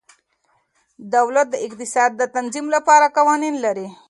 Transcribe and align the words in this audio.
دولت 1.15 1.47
د 1.51 1.55
اقتصاد 1.65 2.11
د 2.17 2.21
تنظیم 2.35 2.67
لپاره 2.75 3.05
قوانین 3.17 3.55
لري. 3.65 3.87